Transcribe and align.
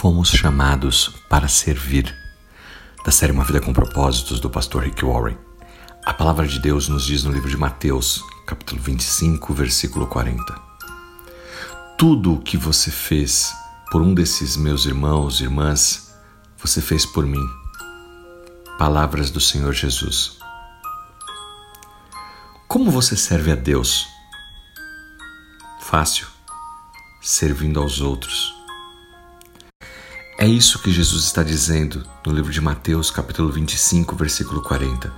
Fomos 0.00 0.28
chamados 0.28 1.08
para 1.26 1.48
servir. 1.48 2.14
Da 3.02 3.10
série 3.10 3.32
Uma 3.32 3.44
Vida 3.44 3.62
com 3.62 3.72
Propósitos, 3.72 4.38
do 4.38 4.50
pastor 4.50 4.84
Rick 4.84 5.02
Warren. 5.02 5.38
A 6.04 6.12
palavra 6.12 6.46
de 6.46 6.58
Deus 6.58 6.86
nos 6.86 7.06
diz 7.06 7.24
no 7.24 7.32
livro 7.32 7.48
de 7.48 7.56
Mateus, 7.56 8.22
capítulo 8.46 8.78
25, 8.82 9.54
versículo 9.54 10.06
40. 10.06 10.44
Tudo 11.96 12.34
o 12.34 12.42
que 12.42 12.58
você 12.58 12.90
fez 12.90 13.50
por 13.90 14.02
um 14.02 14.12
desses 14.12 14.54
meus 14.54 14.84
irmãos 14.84 15.40
e 15.40 15.44
irmãs, 15.44 16.14
você 16.58 16.82
fez 16.82 17.06
por 17.06 17.24
mim. 17.24 17.44
Palavras 18.78 19.30
do 19.30 19.40
Senhor 19.40 19.72
Jesus. 19.72 20.36
Como 22.68 22.90
você 22.90 23.16
serve 23.16 23.50
a 23.50 23.56
Deus? 23.56 24.06
Fácil, 25.80 26.26
servindo 27.22 27.80
aos 27.80 28.02
outros 28.02 28.55
é 30.38 30.46
isso 30.46 30.82
que 30.82 30.92
Jesus 30.92 31.24
está 31.24 31.42
dizendo 31.42 32.04
no 32.26 32.30
livro 32.30 32.52
de 32.52 32.60
Mateus, 32.60 33.10
capítulo 33.10 33.50
25, 33.50 34.14
versículo 34.14 34.62
40. 34.62 35.10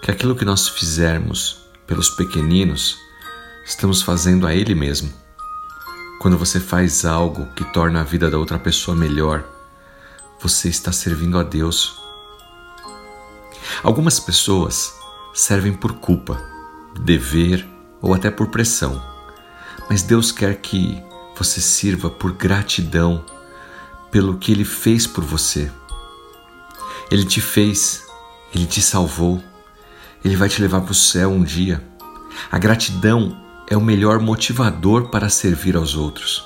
Que 0.00 0.10
aquilo 0.10 0.34
que 0.34 0.46
nós 0.46 0.66
fizermos 0.66 1.58
pelos 1.86 2.08
pequeninos, 2.08 2.96
estamos 3.66 4.00
fazendo 4.00 4.46
a 4.46 4.54
Ele 4.54 4.74
mesmo. 4.74 5.12
Quando 6.20 6.38
você 6.38 6.58
faz 6.58 7.04
algo 7.04 7.44
que 7.54 7.64
torna 7.64 8.00
a 8.00 8.04
vida 8.04 8.30
da 8.30 8.38
outra 8.38 8.58
pessoa 8.58 8.96
melhor, 8.96 9.44
você 10.40 10.70
está 10.70 10.90
servindo 10.90 11.38
a 11.38 11.42
Deus. 11.42 12.00
Algumas 13.82 14.18
pessoas 14.18 14.94
servem 15.34 15.74
por 15.74 15.92
culpa, 15.94 16.42
dever 16.98 17.66
ou 18.00 18.14
até 18.14 18.30
por 18.30 18.48
pressão, 18.48 19.02
mas 19.90 20.02
Deus 20.02 20.32
quer 20.32 20.56
que 20.56 20.98
você 21.36 21.60
sirva 21.60 22.08
por 22.08 22.32
gratidão 22.32 23.22
pelo 24.10 24.38
que 24.38 24.52
ele 24.52 24.64
fez 24.64 25.06
por 25.06 25.24
você. 25.24 25.70
Ele 27.10 27.24
te 27.24 27.40
fez, 27.40 28.04
ele 28.54 28.66
te 28.66 28.82
salvou, 28.82 29.42
ele 30.24 30.36
vai 30.36 30.48
te 30.48 30.60
levar 30.60 30.80
para 30.80 30.92
o 30.92 30.94
céu 30.94 31.30
um 31.30 31.42
dia. 31.42 31.82
A 32.50 32.58
gratidão 32.58 33.36
é 33.68 33.76
o 33.76 33.80
melhor 33.80 34.20
motivador 34.20 35.08
para 35.08 35.28
servir 35.28 35.76
aos 35.76 35.94
outros. 35.94 36.44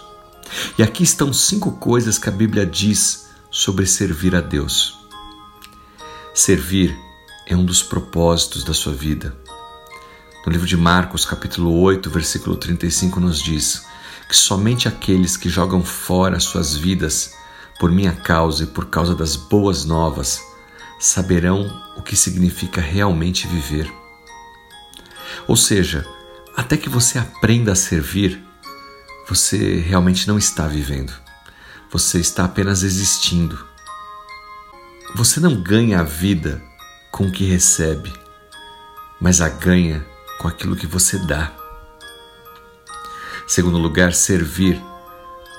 E 0.79 0.83
aqui 0.83 1.03
estão 1.03 1.33
cinco 1.33 1.73
coisas 1.73 2.19
que 2.19 2.29
a 2.29 2.33
Bíblia 2.33 2.67
diz 2.67 3.29
sobre 3.51 3.87
servir 3.87 4.35
a 4.35 4.41
Deus. 4.41 4.99
Servir 6.35 6.97
é 7.47 7.57
um 7.57 7.65
dos 7.65 7.83
propósitos 7.83 8.65
da 8.65 8.73
sua 8.73 8.93
vida. 8.93 9.37
No 10.47 10.53
livro 10.53 10.67
de 10.67 10.77
Marcos, 10.77 11.25
capítulo 11.25 11.79
8, 11.81 12.09
versículo 12.09 12.57
35, 12.57 13.21
nos 13.21 13.43
diz 13.43 13.85
que 14.29 14.37
somente 14.37 14.89
aqueles 14.89 15.37
que 15.37 15.49
jogam 15.49 15.85
fora 15.85 16.41
suas 16.41 16.75
vidas 16.75 17.35
por 17.81 17.91
minha 17.91 18.13
causa 18.13 18.65
e 18.65 18.67
por 18.67 18.91
causa 18.91 19.15
das 19.15 19.37
boas 19.37 19.87
novas, 19.87 20.43
saberão 20.99 21.83
o 21.97 22.03
que 22.03 22.15
significa 22.15 22.79
realmente 22.79 23.49
viver. 23.49 23.91
Ou 25.49 25.57
seja, 25.57 26.07
até 26.55 26.77
que 26.77 26.91
você 26.91 27.19
aprenda 27.19 27.73
a 27.73 27.75
servir, 27.75 28.39
você 29.27 29.77
realmente 29.81 30.29
não 30.29 30.37
está 30.37 30.69
vivendo. 30.69 31.11
Você 31.91 32.21
está 32.21 32.45
apenas 32.45 32.83
existindo. 32.83 33.59
Você 35.15 35.41
não 35.41 35.63
ganha 35.63 36.01
a 36.01 36.05
vida 36.05 36.63
com 37.11 37.29
o 37.29 37.33
que 37.33 37.45
recebe, 37.45 38.13
mas 39.19 39.41
a 39.41 39.49
ganha 39.49 40.07
com 40.39 40.47
aquilo 40.47 40.77
que 40.77 40.87
você 40.87 41.19
dá. 41.19 41.51
Segundo 43.47 43.79
lugar, 43.79 44.13
servir 44.13 44.79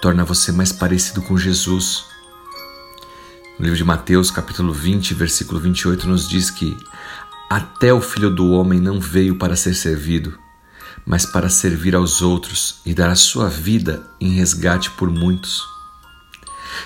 torna 0.03 0.23
você 0.23 0.51
mais 0.51 0.71
parecido 0.71 1.23
com 1.23 1.35
Jesus. 1.35 2.10
No 3.59 3.65
livro 3.65 3.77
de 3.77 3.83
Mateus, 3.83 4.31
capítulo 4.31 4.73
20, 4.73 5.13
versículo 5.13 5.59
28, 5.59 6.07
nos 6.07 6.27
diz 6.27 6.49
que 6.49 6.75
até 7.49 7.93
o 7.93 8.01
filho 8.01 8.29
do 8.29 8.51
homem 8.51 8.79
não 8.79 8.99
veio 8.99 9.37
para 9.37 9.55
ser 9.55 9.75
servido, 9.75 10.37
mas 11.05 11.25
para 11.25 11.49
servir 11.49 11.93
aos 11.93 12.21
outros 12.21 12.79
e 12.85 12.93
dar 12.93 13.09
a 13.09 13.15
sua 13.15 13.49
vida 13.49 14.09
em 14.19 14.33
resgate 14.33 14.89
por 14.91 15.11
muitos. 15.11 15.63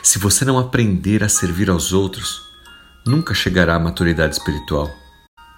Se 0.02 0.20
você 0.20 0.44
não 0.44 0.60
aprender 0.60 1.24
a 1.24 1.30
servir 1.30 1.70
aos 1.70 1.94
outros, 1.94 2.42
nunca 3.06 3.34
chegará 3.34 3.76
à 3.76 3.80
maturidade 3.80 4.36
espiritual. 4.36 4.94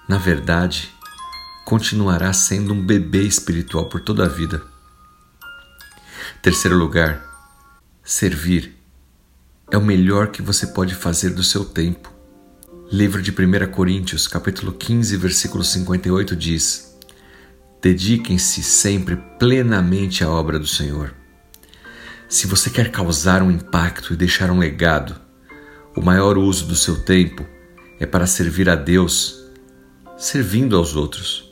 Na 0.08 0.18
verdade, 0.18 0.94
continuará 1.66 2.32
sendo 2.34 2.74
um 2.74 2.86
bebê 2.86 3.24
espiritual 3.24 3.86
por 3.86 4.02
toda 4.02 4.26
a 4.26 4.30
vida. 4.30 4.62
Terceiro 6.42 6.78
lugar, 6.78 7.24
servir 8.04 8.77
é 9.70 9.78
o 9.78 9.82
melhor 9.82 10.28
que 10.28 10.42
você 10.42 10.68
pode 10.68 10.96
fazer 10.96 11.32
do 11.32 11.44
seu 11.44 11.66
tempo. 11.66 12.14
Livro 12.90 13.22
de 13.22 13.32
1 13.32 13.70
Coríntios, 13.72 14.28
capítulo 14.28 14.72
15, 14.72 15.18
versículo 15.18 15.64
58 15.64 16.36
diz: 16.36 16.98
Dediquem-se 17.82 18.64
sempre 18.64 19.18
plenamente 19.38 20.24
à 20.24 20.30
obra 20.30 20.58
do 20.58 20.68
Senhor. 20.68 21.14
Se 22.30 22.48
você 22.48 22.70
quer 22.70 22.92
causar 22.92 23.44
um 23.44 23.52
impacto 23.52 24.14
e 24.14 24.18
deixar 24.18 24.50
um 24.52 24.60
legado, 24.60 25.20
o 25.96 26.02
maior 26.02 26.38
uso 26.38 26.66
do 26.66 26.76
seu 26.76 27.02
tempo 27.02 27.46
é 28.00 28.06
para 28.06 28.26
servir 28.26 28.70
a 28.70 28.76
Deus, 28.76 29.44
servindo 30.18 30.78
aos 30.78 30.96
outros. 30.96 31.52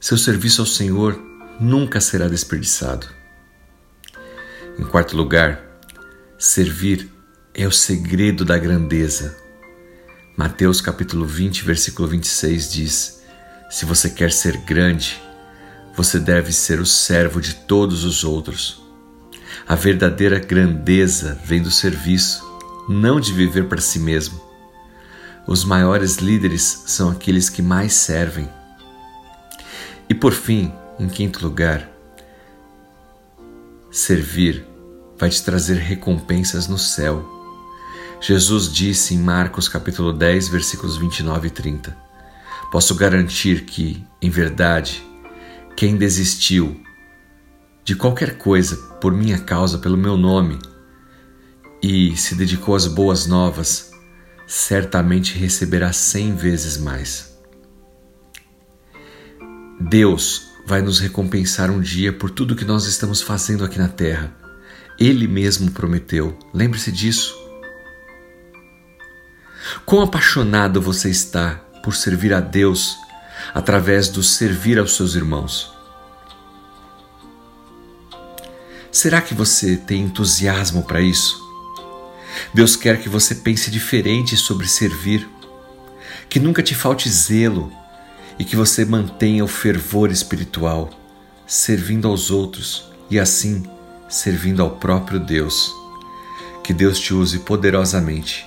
Seu 0.00 0.16
serviço 0.16 0.62
ao 0.62 0.66
Senhor 0.66 1.20
nunca 1.60 2.00
será 2.00 2.28
desperdiçado. 2.28 3.06
Em 4.78 4.84
quarto 4.84 5.16
lugar, 5.16 5.60
servir 6.38 7.15
é 7.58 7.66
o 7.66 7.72
segredo 7.72 8.44
da 8.44 8.58
grandeza. 8.58 9.34
Mateus 10.36 10.82
capítulo 10.82 11.24
20, 11.24 11.64
versículo 11.64 12.06
26 12.06 12.70
diz: 12.70 13.22
Se 13.70 13.86
você 13.86 14.10
quer 14.10 14.30
ser 14.30 14.58
grande, 14.58 15.18
você 15.96 16.18
deve 16.18 16.52
ser 16.52 16.80
o 16.80 16.84
servo 16.84 17.40
de 17.40 17.54
todos 17.54 18.04
os 18.04 18.24
outros. 18.24 18.84
A 19.66 19.74
verdadeira 19.74 20.38
grandeza 20.38 21.40
vem 21.42 21.62
do 21.62 21.70
serviço, 21.70 22.44
não 22.90 23.18
de 23.18 23.32
viver 23.32 23.66
para 23.68 23.80
si 23.80 23.98
mesmo. 23.98 24.38
Os 25.46 25.64
maiores 25.64 26.16
líderes 26.16 26.82
são 26.86 27.08
aqueles 27.08 27.48
que 27.48 27.62
mais 27.62 27.94
servem. 27.94 28.46
E 30.10 30.14
por 30.14 30.34
fim, 30.34 30.70
em 31.00 31.08
quinto 31.08 31.42
lugar, 31.42 31.88
servir 33.90 34.62
vai 35.16 35.30
te 35.30 35.42
trazer 35.42 35.78
recompensas 35.78 36.68
no 36.68 36.76
céu. 36.76 37.32
Jesus 38.26 38.72
disse 38.72 39.14
em 39.14 39.18
Marcos 39.18 39.68
capítulo 39.68 40.12
10, 40.12 40.48
versículos 40.48 40.96
29 40.96 41.46
e 41.46 41.50
30: 41.52 41.96
Posso 42.72 42.92
garantir 42.96 43.64
que, 43.64 44.04
em 44.20 44.28
verdade, 44.28 45.00
quem 45.76 45.96
desistiu 45.96 46.76
de 47.84 47.94
qualquer 47.94 48.36
coisa 48.36 48.74
por 49.00 49.12
minha 49.12 49.38
causa, 49.38 49.78
pelo 49.78 49.96
meu 49.96 50.16
nome, 50.16 50.58
e 51.80 52.16
se 52.16 52.34
dedicou 52.34 52.74
às 52.74 52.88
boas 52.88 53.28
novas, 53.28 53.92
certamente 54.44 55.38
receberá 55.38 55.92
cem 55.92 56.34
vezes 56.34 56.78
mais. 56.78 57.38
Deus 59.80 60.48
vai 60.66 60.82
nos 60.82 60.98
recompensar 60.98 61.70
um 61.70 61.80
dia 61.80 62.12
por 62.12 62.32
tudo 62.32 62.56
que 62.56 62.64
nós 62.64 62.86
estamos 62.86 63.22
fazendo 63.22 63.64
aqui 63.64 63.78
na 63.78 63.86
terra. 63.86 64.34
Ele 64.98 65.28
mesmo 65.28 65.70
prometeu, 65.70 66.36
lembre-se 66.52 66.90
disso. 66.90 67.45
Quão 69.84 70.02
apaixonado 70.02 70.80
você 70.80 71.10
está 71.10 71.60
por 71.82 71.94
servir 71.94 72.32
a 72.32 72.40
Deus 72.40 72.96
através 73.54 74.08
do 74.08 74.22
servir 74.22 74.78
aos 74.78 74.96
seus 74.96 75.14
irmãos? 75.14 75.72
Será 78.90 79.20
que 79.20 79.34
você 79.34 79.76
tem 79.76 80.02
entusiasmo 80.02 80.82
para 80.82 81.00
isso? 81.00 81.44
Deus 82.54 82.76
quer 82.76 83.00
que 83.00 83.08
você 83.08 83.34
pense 83.34 83.70
diferente 83.70 84.36
sobre 84.36 84.66
servir, 84.66 85.28
que 86.28 86.40
nunca 86.40 86.62
te 86.62 86.74
falte 86.74 87.08
zelo 87.08 87.72
e 88.38 88.44
que 88.44 88.56
você 88.56 88.84
mantenha 88.84 89.44
o 89.44 89.48
fervor 89.48 90.10
espiritual, 90.10 90.90
servindo 91.46 92.08
aos 92.08 92.30
outros 92.30 92.90
e 93.10 93.18
assim 93.18 93.64
servindo 94.08 94.62
ao 94.62 94.70
próprio 94.70 95.20
Deus. 95.20 95.72
Que 96.62 96.72
Deus 96.72 96.98
te 96.98 97.14
use 97.14 97.40
poderosamente 97.40 98.46